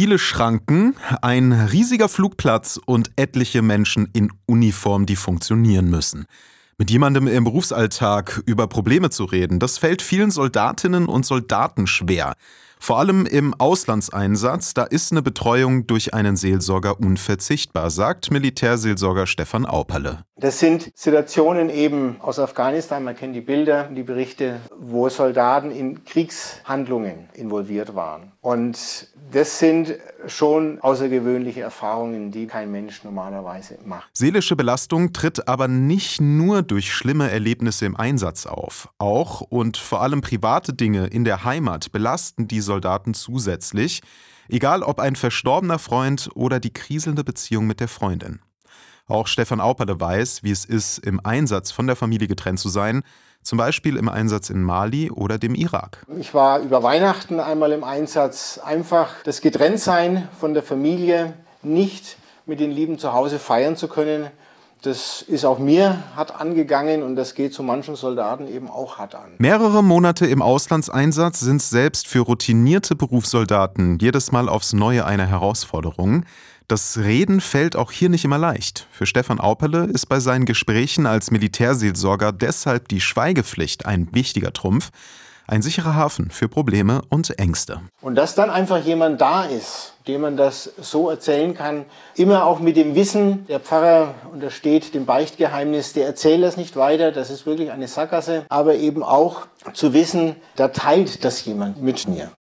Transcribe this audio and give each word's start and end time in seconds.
Viele 0.00 0.20
Schranken, 0.20 0.94
ein 1.22 1.50
riesiger 1.52 2.08
Flugplatz 2.08 2.78
und 2.86 3.10
etliche 3.16 3.62
Menschen 3.62 4.08
in 4.12 4.30
Uniform, 4.46 5.06
die 5.06 5.16
funktionieren 5.16 5.90
müssen. 5.90 6.26
Mit 6.76 6.92
jemandem 6.92 7.26
im 7.26 7.42
Berufsalltag 7.42 8.40
über 8.46 8.68
Probleme 8.68 9.10
zu 9.10 9.24
reden, 9.24 9.58
das 9.58 9.76
fällt 9.76 10.00
vielen 10.00 10.30
Soldatinnen 10.30 11.06
und 11.06 11.26
Soldaten 11.26 11.88
schwer. 11.88 12.34
Vor 12.78 13.00
allem 13.00 13.26
im 13.26 13.54
Auslandseinsatz, 13.54 14.72
da 14.72 14.84
ist 14.84 15.10
eine 15.10 15.20
Betreuung 15.20 15.88
durch 15.88 16.14
einen 16.14 16.36
Seelsorger 16.36 17.00
unverzichtbar, 17.00 17.90
sagt 17.90 18.30
Militärseelsorger 18.30 19.26
Stefan 19.26 19.66
Auperle. 19.66 20.22
Das 20.40 20.60
sind 20.60 20.92
Situationen 20.94 21.68
eben 21.68 22.20
aus 22.20 22.38
Afghanistan, 22.38 23.02
man 23.02 23.16
kennt 23.16 23.34
die 23.34 23.40
Bilder, 23.40 23.88
die 23.88 24.04
Berichte, 24.04 24.60
wo 24.78 25.08
Soldaten 25.08 25.72
in 25.72 26.04
Kriegshandlungen 26.04 27.28
involviert 27.34 27.96
waren. 27.96 28.30
Und 28.40 29.08
das 29.32 29.58
sind 29.58 29.96
schon 30.28 30.78
außergewöhnliche 30.80 31.62
Erfahrungen, 31.62 32.30
die 32.30 32.46
kein 32.46 32.70
Mensch 32.70 33.02
normalerweise 33.02 33.78
macht. 33.84 34.08
Seelische 34.12 34.54
Belastung 34.54 35.12
tritt 35.12 35.48
aber 35.48 35.66
nicht 35.66 36.20
nur 36.20 36.62
durch 36.62 36.94
schlimme 36.94 37.28
Erlebnisse 37.28 37.86
im 37.86 37.96
Einsatz 37.96 38.46
auf. 38.46 38.90
Auch 38.98 39.40
und 39.40 39.76
vor 39.76 40.02
allem 40.02 40.20
private 40.20 40.72
Dinge 40.72 41.08
in 41.08 41.24
der 41.24 41.42
Heimat 41.44 41.90
belasten 41.90 42.46
die 42.46 42.60
Soldaten 42.60 43.12
zusätzlich, 43.12 44.02
egal 44.48 44.84
ob 44.84 45.00
ein 45.00 45.16
verstorbener 45.16 45.80
Freund 45.80 46.30
oder 46.36 46.60
die 46.60 46.72
kriselnde 46.72 47.24
Beziehung 47.24 47.66
mit 47.66 47.80
der 47.80 47.88
Freundin. 47.88 48.38
Auch 49.08 49.26
Stefan 49.26 49.60
Auperle 49.60 49.98
weiß, 49.98 50.42
wie 50.42 50.50
es 50.50 50.64
ist, 50.64 50.98
im 50.98 51.20
Einsatz 51.24 51.70
von 51.70 51.86
der 51.86 51.96
Familie 51.96 52.28
getrennt 52.28 52.60
zu 52.60 52.68
sein, 52.68 53.02
zum 53.42 53.56
Beispiel 53.56 53.96
im 53.96 54.08
Einsatz 54.08 54.50
in 54.50 54.62
Mali 54.62 55.10
oder 55.10 55.38
dem 55.38 55.54
Irak. 55.54 56.04
Ich 56.18 56.34
war 56.34 56.60
über 56.60 56.82
Weihnachten 56.82 57.40
einmal 57.40 57.72
im 57.72 57.84
Einsatz. 57.84 58.60
Einfach 58.62 59.10
das 59.24 59.40
Getrenntsein 59.40 60.28
von 60.38 60.52
der 60.52 60.62
Familie, 60.62 61.32
nicht 61.62 62.18
mit 62.44 62.60
den 62.60 62.70
Lieben 62.70 62.98
zu 62.98 63.14
Hause 63.14 63.38
feiern 63.38 63.76
zu 63.76 63.88
können, 63.88 64.30
das 64.82 65.22
ist 65.22 65.44
auch 65.44 65.58
mir 65.58 66.04
hart 66.14 66.40
angegangen 66.40 67.02
und 67.02 67.16
das 67.16 67.34
geht 67.34 67.52
zu 67.52 67.64
manchen 67.64 67.96
Soldaten 67.96 68.46
eben 68.46 68.70
auch 68.70 68.98
hart 68.98 69.16
an. 69.16 69.32
Mehrere 69.38 69.82
Monate 69.82 70.26
im 70.26 70.40
Auslandseinsatz 70.40 71.40
sind 71.40 71.60
selbst 71.60 72.06
für 72.06 72.20
routinierte 72.20 72.94
Berufssoldaten 72.94 73.98
jedes 73.98 74.30
Mal 74.30 74.48
aufs 74.48 74.74
Neue 74.74 75.04
eine 75.04 75.26
Herausforderung. 75.26 76.24
Das 76.68 76.98
Reden 76.98 77.40
fällt 77.40 77.76
auch 77.76 77.90
hier 77.90 78.10
nicht 78.10 78.26
immer 78.26 78.36
leicht. 78.36 78.86
Für 78.90 79.06
Stefan 79.06 79.40
Auperle 79.40 79.84
ist 79.84 80.04
bei 80.04 80.20
seinen 80.20 80.44
Gesprächen 80.44 81.06
als 81.06 81.30
Militärseelsorger 81.30 82.30
deshalb 82.30 82.88
die 82.88 83.00
Schweigepflicht 83.00 83.86
ein 83.86 84.06
wichtiger 84.12 84.52
Trumpf, 84.52 84.90
ein 85.46 85.62
sicherer 85.62 85.94
Hafen 85.94 86.30
für 86.30 86.46
Probleme 86.46 87.00
und 87.08 87.38
Ängste. 87.38 87.80
Und 88.02 88.16
dass 88.16 88.34
dann 88.34 88.50
einfach 88.50 88.84
jemand 88.84 89.18
da 89.18 89.44
ist, 89.44 89.94
dem 90.06 90.20
man 90.20 90.36
das 90.36 90.70
so 90.78 91.08
erzählen 91.08 91.54
kann, 91.54 91.86
immer 92.16 92.44
auch 92.44 92.60
mit 92.60 92.76
dem 92.76 92.94
Wissen, 92.94 93.46
der 93.46 93.60
Pfarrer 93.60 94.14
untersteht 94.30 94.92
dem 94.92 95.06
Beichtgeheimnis, 95.06 95.94
der 95.94 96.04
erzählt 96.04 96.42
das 96.42 96.58
nicht 96.58 96.76
weiter, 96.76 97.12
das 97.12 97.30
ist 97.30 97.46
wirklich 97.46 97.70
eine 97.70 97.88
Sackgasse, 97.88 98.44
aber 98.50 98.74
eben 98.74 99.02
auch 99.02 99.46
zu 99.72 99.94
wissen, 99.94 100.36
da 100.56 100.68
teilt 100.68 101.24
das 101.24 101.42
jemand 101.46 101.80
mit 101.80 102.06
mir. 102.08 102.30